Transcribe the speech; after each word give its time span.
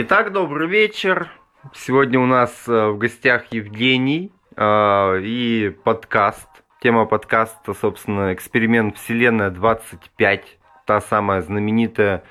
Итак, 0.00 0.30
добрый 0.30 0.68
вечер. 0.68 1.28
Сегодня 1.74 2.20
у 2.20 2.26
нас 2.26 2.68
э, 2.68 2.86
в 2.86 2.98
гостях 2.98 3.46
Евгений 3.50 4.30
э, 4.54 5.20
и 5.22 5.76
подкаст. 5.82 6.46
Тема 6.80 7.04
подкаста, 7.04 7.74
собственно, 7.74 8.32
эксперимент 8.32 8.96
Вселенная 8.96 9.50
25. 9.50 10.58
Та 10.86 11.00
самая 11.00 11.42
знаменитая 11.42 12.22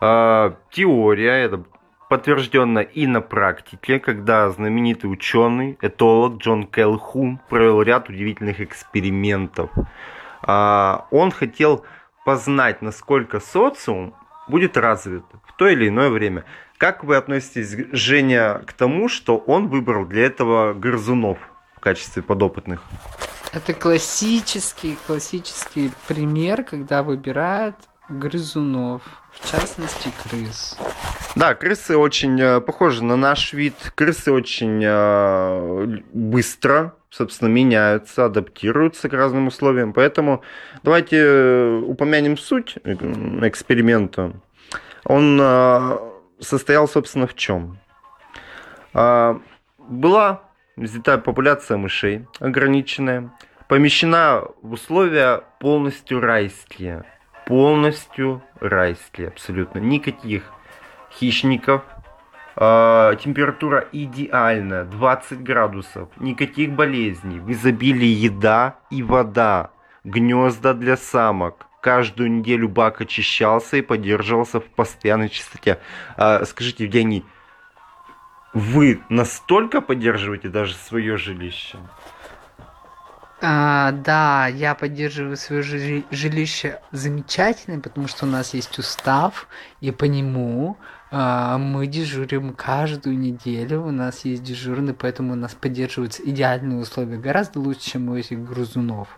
э, 0.00 0.54
теория. 0.72 1.44
Это 1.44 1.62
подтверждено 2.08 2.80
и 2.80 3.06
на 3.06 3.20
практике, 3.20 4.00
когда 4.00 4.50
знаменитый 4.50 5.08
ученый, 5.08 5.78
этолог 5.82 6.38
Джон 6.38 6.66
Келхум 6.66 7.40
провел 7.48 7.80
ряд 7.82 8.08
удивительных 8.08 8.60
экспериментов. 8.60 9.70
Он 10.42 11.30
хотел 11.30 11.84
познать, 12.24 12.82
насколько 12.82 13.38
социум 13.38 14.14
будет 14.48 14.76
развит 14.76 15.24
в 15.46 15.52
то 15.52 15.68
или 15.68 15.88
иное 15.88 16.10
время. 16.10 16.44
Как 16.78 17.04
вы 17.04 17.16
относитесь, 17.16 17.76
Женя, 17.92 18.60
к 18.66 18.72
тому, 18.72 19.08
что 19.08 19.36
он 19.36 19.68
выбрал 19.68 20.04
для 20.04 20.26
этого 20.26 20.74
грызунов 20.74 21.38
в 21.76 21.80
качестве 21.80 22.22
подопытных? 22.22 22.82
Это 23.52 23.72
классический, 23.72 24.98
классический 25.06 25.92
пример, 26.08 26.64
когда 26.64 27.04
выбирают 27.04 27.76
грызунов, 28.08 29.02
в 29.30 29.50
частности 29.50 30.10
крыс. 30.22 30.76
Да, 31.36 31.54
крысы 31.54 31.96
очень 31.96 32.40
э, 32.40 32.60
похожи 32.60 33.02
на 33.04 33.16
наш 33.16 33.52
вид. 33.52 33.74
Крысы 33.94 34.32
очень 34.32 34.82
э, 34.84 36.00
быстро, 36.12 36.94
собственно, 37.10 37.48
меняются, 37.48 38.24
адаптируются 38.24 39.08
к 39.08 39.12
разным 39.12 39.46
условиям. 39.46 39.92
Поэтому 39.92 40.42
давайте 40.82 41.16
э, 41.18 41.78
упомянем 41.86 42.36
суть 42.36 42.76
эксперимента. 42.84 44.32
Он 45.04 45.40
состоял, 46.40 46.88
собственно, 46.88 47.26
в 47.26 47.34
чем? 47.34 47.78
А, 48.92 49.40
была 49.78 50.42
взята 50.76 51.18
популяция 51.18 51.76
мышей 51.76 52.26
ограниченная, 52.40 53.30
помещена 53.68 54.42
в 54.62 54.72
условия 54.72 55.42
полностью 55.60 56.20
райские. 56.20 57.04
Полностью 57.46 58.42
райские, 58.60 59.28
абсолютно. 59.28 59.78
Никаких 59.78 60.44
хищников. 61.10 61.82
А, 62.56 63.14
температура 63.16 63.86
идеальная, 63.92 64.84
20 64.84 65.42
градусов. 65.42 66.08
Никаких 66.18 66.72
болезней. 66.72 67.40
В 67.40 67.50
изобилии 67.52 68.06
еда 68.06 68.76
и 68.90 69.02
вода. 69.02 69.70
Гнезда 70.04 70.74
для 70.74 70.96
самок 70.96 71.66
каждую 71.84 72.32
неделю 72.32 72.70
бак 72.70 73.02
очищался 73.02 73.76
и 73.76 73.82
поддерживался 73.82 74.58
в 74.58 74.64
постоянной 74.64 75.28
чистоте. 75.28 75.80
А, 76.16 76.42
скажите, 76.46 76.84
Евгений, 76.84 77.26
вы 78.54 79.02
настолько 79.10 79.82
поддерживаете 79.82 80.48
даже 80.48 80.74
свое 80.76 81.18
жилище? 81.18 81.76
А, 83.42 83.92
да, 83.92 84.46
я 84.46 84.74
поддерживаю 84.74 85.36
свое 85.36 85.62
жилище 85.62 86.80
замечательно, 86.90 87.78
потому 87.80 88.08
что 88.08 88.24
у 88.24 88.28
нас 88.30 88.54
есть 88.54 88.78
устав, 88.78 89.46
и 89.82 89.90
по 89.90 90.06
нему 90.06 90.78
а, 91.10 91.58
мы 91.58 91.86
дежурим 91.86 92.54
каждую 92.54 93.18
неделю. 93.18 93.82
У 93.82 93.90
нас 93.90 94.24
есть 94.24 94.42
дежурный, 94.42 94.94
поэтому 94.94 95.34
у 95.34 95.36
нас 95.36 95.54
поддерживаются 95.54 96.22
идеальные 96.24 96.78
условия, 96.78 97.18
гораздо 97.18 97.60
лучше, 97.60 97.90
чем 97.90 98.08
у 98.08 98.16
этих 98.16 98.42
грузунов. 98.42 99.08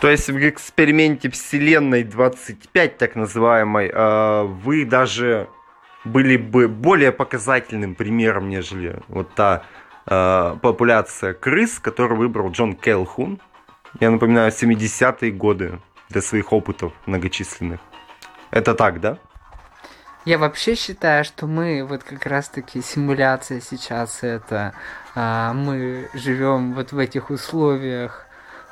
То 0.00 0.10
есть 0.10 0.28
в 0.28 0.48
эксперименте 0.48 1.30
Вселенной 1.30 2.04
25, 2.04 2.98
так 2.98 3.16
называемой, 3.16 3.90
а, 3.92 4.44
вы 4.44 4.84
даже 4.84 5.48
были 6.04 6.36
бы 6.36 6.68
более 6.68 7.12
показательным 7.12 7.94
примером, 7.94 8.48
нежели 8.48 9.00
вот 9.08 9.34
та 9.34 9.64
а, 10.04 10.56
популяция 10.56 11.32
крыс, 11.32 11.78
которую 11.78 12.18
выбрал 12.18 12.50
Джон 12.50 12.74
Келхун. 12.74 13.40
Я 13.98 14.10
напоминаю, 14.10 14.52
70-е 14.52 15.32
годы 15.32 15.80
для 16.10 16.20
своих 16.20 16.52
опытов 16.52 16.92
многочисленных. 17.06 17.80
Это 18.50 18.74
так, 18.74 19.00
да? 19.00 19.18
Я 20.26 20.38
вообще 20.38 20.74
считаю, 20.74 21.24
что 21.24 21.46
мы 21.46 21.86
вот 21.88 22.02
как 22.02 22.26
раз-таки 22.26 22.82
симуляция 22.82 23.60
сейчас 23.60 24.22
это 24.22 24.74
а, 25.14 25.54
мы 25.54 26.10
живем 26.12 26.74
вот 26.74 26.92
в 26.92 26.98
этих 26.98 27.30
условиях 27.30 28.25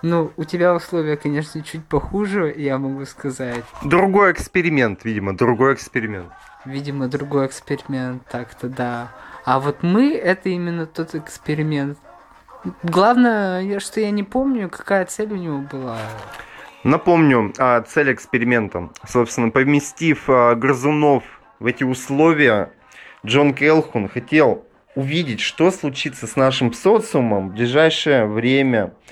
ну, 0.04 0.32
у 0.36 0.44
тебя 0.44 0.74
условия, 0.74 1.16
конечно, 1.16 1.62
чуть 1.62 1.82
похуже, 1.86 2.54
я 2.54 2.76
могу 2.76 3.06
сказать. 3.06 3.64
Другой 3.82 4.32
эксперимент, 4.32 5.02
видимо, 5.02 5.34
другой 5.34 5.72
эксперимент. 5.72 6.30
Видимо, 6.66 7.08
другой 7.08 7.46
эксперимент, 7.46 8.22
так-то 8.30 8.68
да. 8.68 9.12
А 9.46 9.58
вот 9.60 9.82
мы, 9.82 10.12
это 10.12 10.50
именно 10.50 10.84
тот 10.84 11.14
эксперимент. 11.14 11.96
Главное, 12.82 13.80
что 13.80 13.98
я 13.98 14.10
не 14.10 14.22
помню, 14.22 14.68
какая 14.68 15.06
цель 15.06 15.32
у 15.32 15.36
него 15.36 15.60
была. 15.60 15.96
Напомню, 16.82 17.54
а, 17.56 17.80
цель 17.80 18.12
эксперимента. 18.12 18.90
Собственно, 19.08 19.50
поместив 19.50 20.24
а, 20.28 20.54
грызунов 20.54 21.24
в 21.60 21.64
эти 21.64 21.82
условия, 21.82 22.74
Джон 23.24 23.54
Келхун 23.54 24.08
хотел 24.10 24.66
увидеть, 24.94 25.40
что 25.40 25.70
случится 25.70 26.26
с 26.26 26.36
нашим 26.36 26.74
социумом 26.74 27.48
в 27.48 27.52
ближайшее 27.54 28.26
время– 28.26 28.92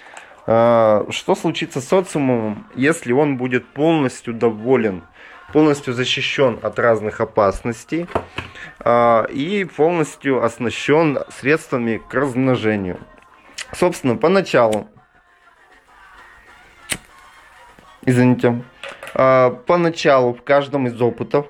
что 0.44 1.36
случится 1.36 1.80
с 1.80 1.88
социумом, 1.88 2.66
если 2.74 3.12
он 3.12 3.36
будет 3.36 3.66
полностью 3.68 4.34
доволен, 4.34 5.04
полностью 5.52 5.94
защищен 5.94 6.58
от 6.62 6.78
разных 6.78 7.20
опасностей 7.20 8.08
а, 8.80 9.24
и 9.24 9.64
полностью 9.64 10.42
оснащен 10.42 11.18
средствами 11.28 11.98
к 12.08 12.12
размножению? 12.14 12.98
Собственно, 13.72 14.16
поначалу, 14.16 14.88
извините, 18.04 18.64
а, 19.14 19.50
поначалу 19.50 20.34
в 20.34 20.42
каждом 20.42 20.88
из 20.88 21.00
опытов 21.00 21.46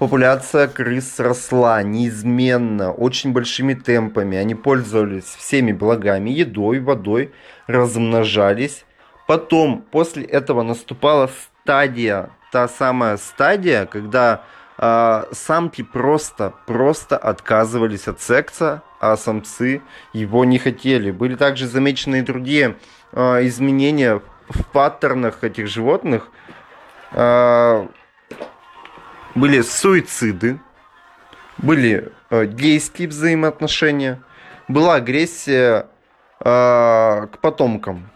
популяция 0.00 0.66
крыс 0.66 1.20
росла 1.20 1.82
неизменно, 1.82 2.90
очень 2.90 3.34
большими 3.34 3.74
темпами. 3.74 4.38
Они 4.38 4.54
пользовались 4.54 5.26
всеми 5.26 5.72
благами, 5.72 6.30
едой, 6.30 6.80
водой, 6.80 7.32
размножались. 7.66 8.86
Потом, 9.26 9.84
после 9.90 10.24
этого 10.24 10.62
наступала 10.62 11.28
стадия, 11.62 12.30
та 12.50 12.66
самая 12.66 13.18
стадия, 13.18 13.84
когда 13.84 14.42
э, 14.78 15.24
самки 15.32 15.82
просто, 15.82 16.54
просто 16.66 17.18
отказывались 17.18 18.08
от 18.08 18.22
секса, 18.22 18.82
а 19.00 19.18
самцы 19.18 19.82
его 20.14 20.46
не 20.46 20.58
хотели. 20.58 21.10
Были 21.10 21.34
также 21.34 21.66
замечены 21.66 22.20
и 22.20 22.22
другие 22.22 22.76
э, 23.12 23.46
изменения 23.46 24.22
в 24.48 24.64
паттернах 24.72 25.44
этих 25.44 25.66
животных. 25.66 26.30
Э, 27.12 27.86
были 29.34 29.60
суициды, 29.60 30.60
были 31.58 32.12
э, 32.30 32.46
гейские 32.46 33.08
взаимоотношения, 33.08 34.22
была 34.68 34.96
агрессия 34.96 35.86
э, 36.40 36.44
к 36.44 37.38
потомкам. 37.40 38.10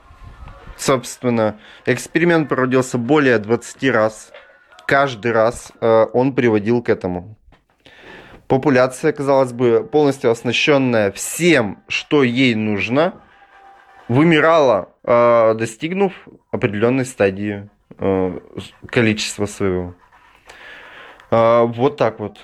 Собственно, 0.76 1.58
эксперимент 1.86 2.48
проводился 2.48 2.98
более 2.98 3.38
20 3.38 3.91
раз. 3.91 4.32
Каждый 4.86 5.32
раз 5.32 5.72
э, 5.80 6.06
он 6.12 6.34
приводил 6.34 6.82
к 6.82 6.88
этому. 6.88 7.36
Популяция, 8.48 9.12
казалось 9.12 9.52
бы, 9.52 9.88
полностью 9.91 10.31
оснащенная 10.31 11.10
всем, 11.12 11.82
что 11.88 12.22
ей 12.22 12.54
нужно, 12.54 13.14
вымирала, 14.08 14.91
э, 15.02 15.54
достигнув 15.54 16.12
определенной 16.50 17.06
стадии 17.06 17.70
э, 17.98 18.38
количества 18.86 19.46
своего. 19.46 19.94
А, 21.34 21.65
вот 21.65 21.97
так 21.97 22.21
вот. 22.21 22.39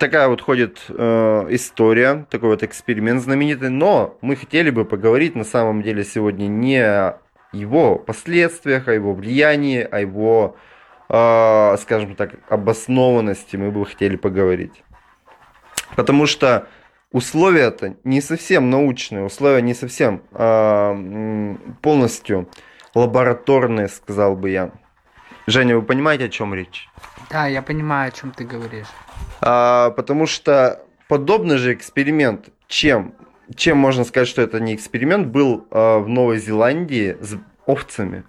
Такая 0.00 0.28
вот 0.28 0.40
ходит 0.40 0.84
э, 0.88 1.46
история, 1.50 2.26
такой 2.30 2.50
вот 2.50 2.62
эксперимент 2.64 3.22
знаменитый. 3.22 3.70
Но 3.70 4.18
мы 4.22 4.34
хотели 4.34 4.70
бы 4.70 4.84
поговорить 4.84 5.36
на 5.36 5.44
самом 5.44 5.82
деле 5.82 6.04
сегодня 6.04 6.48
не 6.48 6.78
о 6.78 7.20
его 7.52 7.96
последствиях, 7.96 8.88
о 8.88 8.92
его 8.92 9.14
влиянии, 9.14 9.80
о 9.80 10.00
его, 10.00 10.56
э, 11.08 11.76
скажем 11.80 12.16
так, 12.16 12.34
обоснованности 12.48 13.56
мы 13.56 13.70
бы 13.70 13.86
хотели 13.86 14.16
поговорить. 14.16 14.82
Потому 15.94 16.26
что 16.26 16.66
условия-то 17.12 17.94
не 18.02 18.20
совсем 18.20 18.68
научные, 18.70 19.24
условия 19.24 19.62
не 19.62 19.74
совсем 19.74 20.22
э, 20.32 21.56
полностью 21.82 22.48
лабораторные, 22.96 23.86
сказал 23.86 24.34
бы 24.34 24.50
я. 24.50 24.72
Женя, 25.46 25.76
вы 25.76 25.82
понимаете, 25.82 26.24
о 26.24 26.28
чем 26.28 26.52
речь? 26.52 26.88
Да, 27.30 27.46
я 27.46 27.62
понимаю, 27.62 28.08
о 28.08 28.10
чем 28.10 28.30
ты 28.30 28.44
говоришь. 28.44 28.86
А, 29.40 29.90
потому 29.90 30.26
что 30.26 30.80
подобный 31.08 31.58
же 31.58 31.74
эксперимент, 31.74 32.48
чем, 32.66 33.14
чем 33.54 33.78
можно 33.78 34.04
сказать, 34.04 34.28
что 34.28 34.42
это 34.42 34.60
не 34.60 34.74
эксперимент, 34.74 35.28
был 35.28 35.66
а, 35.70 35.98
в 35.98 36.08
Новой 36.08 36.38
Зеландии 36.38 37.16
с 37.20 37.36
овцами. 37.66 38.24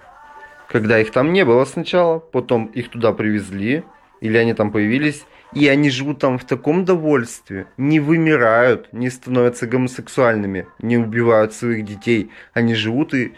Когда 0.68 1.00
их 1.00 1.12
там 1.12 1.34
не 1.34 1.46
было 1.46 1.66
сначала, 1.66 2.19
потом 2.19 2.66
их 2.68 2.90
туда 2.90 3.12
привезли, 3.13 3.84
или 4.22 4.38
они 4.38 4.54
там 4.54 4.72
появились, 4.72 5.25
И 5.54 5.68
они 5.68 5.90
живут 5.90 6.19
там 6.19 6.38
в 6.38 6.46
таком 6.46 6.86
довольстве, 6.86 7.66
не 7.78 8.00
вымирают, 8.00 8.94
не 8.94 9.10
становятся 9.10 9.66
гомосексуальными, 9.66 10.68
не 10.80 10.98
убивают 10.98 11.54
своих 11.54 11.86
детей. 11.86 12.30
Они 12.54 12.75
живут 12.75 13.13
и... 13.16 13.34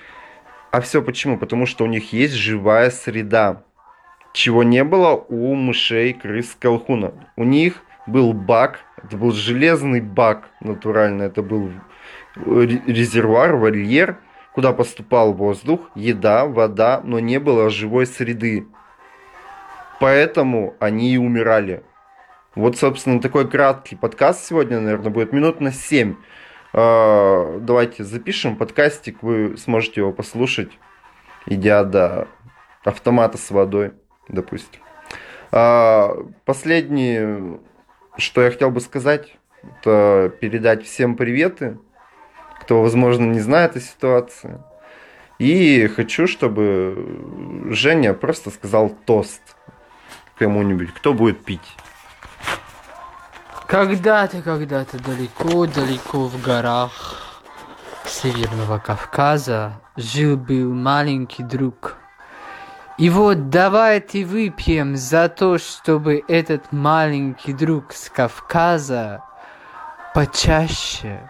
А 0.71 0.81
все 0.81 1.01
почему? 1.01 1.37
Потому 1.37 1.65
что 1.65 1.85
у 1.85 1.87
них 1.87 2.11
есть 2.11 2.33
живая 2.33 2.89
среда, 2.89 3.63
чего 4.33 4.63
не 4.63 4.83
было 4.83 5.15
у 5.15 5.55
мышей, 5.55 6.13
крыс, 6.13 6.55
колхуна. 6.59 7.13
У 7.35 7.43
них 7.43 7.83
был 8.07 8.33
бак, 8.33 8.79
это 9.03 9.17
был 9.17 9.31
железный 9.31 10.01
бак 10.01 10.49
натурально, 10.59 11.23
это 11.23 11.41
был 11.41 11.71
резервуар, 12.35 13.55
вольер, 13.55 14.17
куда 14.53 14.73
поступал 14.73 15.33
воздух, 15.33 15.89
еда, 15.95 16.45
вода, 16.45 17.01
но 17.03 17.19
не 17.19 17.39
было 17.39 17.69
живой 17.69 18.05
среды. 18.05 18.67
Поэтому 19.99 20.75
они 20.79 21.13
и 21.13 21.17
умирали. 21.17 21.83
Вот, 22.55 22.77
собственно, 22.77 23.21
такой 23.21 23.49
краткий 23.49 23.95
подкаст 23.95 24.45
сегодня, 24.45 24.79
наверное, 24.79 25.09
будет 25.09 25.31
минут 25.31 25.61
на 25.61 25.71
7. 25.71 26.15
А, 26.73 27.59
давайте 27.59 28.03
запишем 28.03 28.55
подкастик, 28.55 29.21
вы 29.21 29.57
сможете 29.57 30.01
его 30.01 30.11
послушать, 30.11 30.71
идя 31.45 31.83
до 31.83 32.27
автомата 32.83 33.37
с 33.37 33.51
водой, 33.51 33.93
допустим. 34.31 34.81
А, 35.51 36.15
последнее, 36.45 37.59
что 38.17 38.41
я 38.41 38.51
хотел 38.51 38.71
бы 38.71 38.81
сказать, 38.81 39.37
это 39.63 40.33
передать 40.39 40.85
всем 40.85 41.15
приветы 41.15 41.77
кто, 42.61 42.81
возможно, 42.83 43.25
не 43.25 43.39
знает 43.39 43.75
о 43.75 43.79
ситуации. 43.79 44.61
И 45.39 45.87
хочу, 45.87 46.27
чтобы 46.27 47.65
Женя 47.71 48.13
просто 48.13 48.51
сказал 48.51 48.89
тост 49.05 49.41
кому-нибудь, 50.37 50.93
кто 50.93 51.13
будет 51.13 51.43
пить. 51.43 51.75
Когда-то, 53.67 54.41
когда-то 54.41 55.01
далеко-далеко 55.03 56.27
в 56.27 56.41
горах 56.41 57.41
Северного 58.05 58.77
Кавказа 58.77 59.81
жил-был 59.95 60.73
маленький 60.73 61.43
друг. 61.43 61.97
И 62.97 63.09
вот 63.09 63.49
давайте 63.49 64.25
выпьем 64.25 64.95
за 64.95 65.27
то, 65.27 65.57
чтобы 65.57 66.23
этот 66.27 66.71
маленький 66.71 67.53
друг 67.53 67.93
с 67.93 68.09
Кавказа 68.09 69.23
почаще 70.13 71.27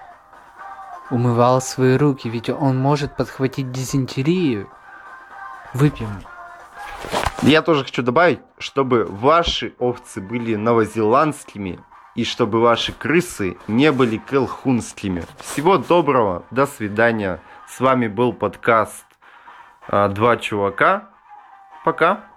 умывал 1.10 1.62
свои 1.62 1.98
руки, 1.98 2.28
ведь 2.28 2.50
он 2.50 2.78
может 2.78 3.16
подхватить 3.16 3.72
дизентерию. 3.72 4.70
Выпьем. 5.74 6.10
Я 7.42 7.62
тоже 7.62 7.86
хочу 7.86 8.02
добавить, 8.02 8.40
чтобы 8.58 9.06
ваши 9.06 9.74
овцы 9.80 10.20
были 10.20 10.56
новозеландскими 10.56 11.80
и 12.16 12.26
чтобы 12.26 12.60
ваши 12.60 12.92
крысы 12.92 13.58
не 13.68 13.92
были 13.92 14.18
колхунскими. 14.18 15.24
Всего 15.40 15.78
доброго, 15.78 16.44
до 16.52 16.66
свидания. 16.66 17.40
С 17.70 17.80
вами 17.80 18.08
был 18.08 18.34
подкаст 18.34 19.06
«Два 19.88 20.36
чувака». 20.38 21.11
Пока. 21.84 22.31